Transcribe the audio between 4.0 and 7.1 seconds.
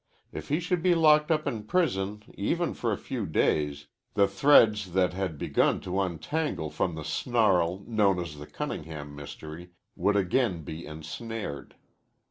the threads that he had begun to untangle from the